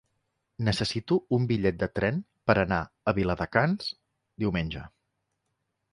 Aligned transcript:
Necessito 0.69 1.17
un 1.37 1.43
bitllet 1.51 1.77
de 1.83 1.89
tren 1.99 2.17
per 2.51 2.57
anar 2.63 2.81
a 3.11 3.15
Viladecans 3.19 3.93
diumenge. 4.45 4.87